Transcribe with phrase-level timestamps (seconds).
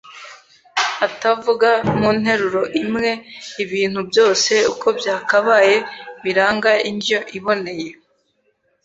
[1.07, 1.69] atavuga
[1.99, 3.11] mu nteruro imwe
[3.63, 5.75] ibintu byose uko byakabaye
[6.23, 7.89] biranga indyo iboneye.